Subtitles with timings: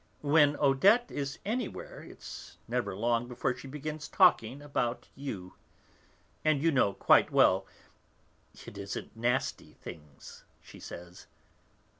[0.23, 5.53] When Odette is anywhere it's never long before she begins talking about you.
[6.43, 7.67] And you know quite well,
[8.65, 11.27] it isn't nasty things she says.